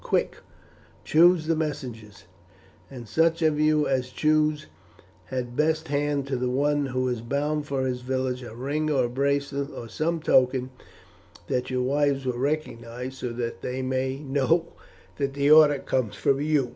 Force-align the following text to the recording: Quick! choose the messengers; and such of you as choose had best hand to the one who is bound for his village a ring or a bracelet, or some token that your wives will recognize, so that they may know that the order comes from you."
Quick! 0.03 0.37
choose 1.03 1.45
the 1.45 1.55
messengers; 1.55 2.23
and 2.89 3.07
such 3.07 3.43
of 3.43 3.59
you 3.59 3.85
as 3.87 4.09
choose 4.09 4.65
had 5.25 5.55
best 5.55 5.89
hand 5.89 6.25
to 6.25 6.35
the 6.37 6.49
one 6.49 6.87
who 6.87 7.07
is 7.07 7.21
bound 7.21 7.67
for 7.67 7.85
his 7.85 8.01
village 8.01 8.41
a 8.41 8.55
ring 8.55 8.89
or 8.89 9.03
a 9.05 9.09
bracelet, 9.09 9.69
or 9.69 9.87
some 9.87 10.19
token 10.19 10.71
that 11.45 11.69
your 11.69 11.83
wives 11.83 12.25
will 12.25 12.39
recognize, 12.39 13.15
so 13.15 13.29
that 13.31 13.61
they 13.61 13.83
may 13.83 14.17
know 14.17 14.65
that 15.17 15.35
the 15.35 15.51
order 15.51 15.77
comes 15.77 16.15
from 16.15 16.41
you." 16.41 16.69